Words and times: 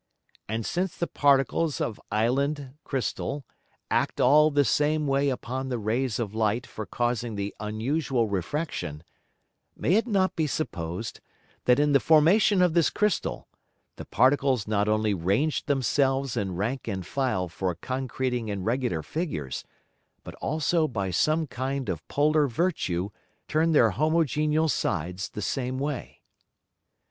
And 0.49 0.65
since 0.65 0.97
the 0.97 1.05
Particles 1.05 1.79
of 1.79 2.01
Island 2.11 2.73
Crystal 2.83 3.45
act 3.91 4.19
all 4.19 4.49
the 4.49 4.65
same 4.65 5.05
way 5.05 5.29
upon 5.29 5.69
the 5.69 5.77
Rays 5.77 6.17
of 6.17 6.33
Light 6.33 6.65
for 6.65 6.87
causing 6.87 7.35
the 7.35 7.53
unusual 7.59 8.27
Refraction, 8.27 9.03
may 9.77 9.93
it 9.93 10.07
not 10.07 10.35
be 10.35 10.47
supposed 10.47 11.19
that 11.65 11.77
in 11.77 11.91
the 11.91 11.99
Formation 11.99 12.63
of 12.63 12.73
this 12.73 12.89
Crystal, 12.89 13.47
the 13.97 14.05
Particles 14.05 14.67
not 14.67 14.87
only 14.89 15.13
ranged 15.13 15.67
themselves 15.67 16.35
in 16.35 16.55
rank 16.55 16.87
and 16.87 17.05
file 17.05 17.47
for 17.47 17.75
concreting 17.75 18.49
in 18.49 18.63
regular 18.63 19.03
Figures, 19.03 19.63
but 20.23 20.33
also 20.41 20.87
by 20.87 21.11
some 21.11 21.45
kind 21.45 21.89
of 21.89 22.07
polar 22.07 22.47
Virtue 22.47 23.09
turned 23.47 23.75
their 23.75 23.91
homogeneal 23.91 24.67
Sides 24.67 25.29
the 25.29 25.43
same 25.43 25.77
way. 25.77 26.23